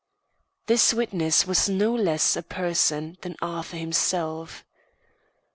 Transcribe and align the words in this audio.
This 0.65 0.95
witness 0.95 1.45
was 1.45 1.69
no 1.69 1.93
less 1.93 2.35
a 2.35 2.41
person 2.41 3.19
than 3.21 3.35
Arthur 3.39 3.77
himself. 3.77 4.65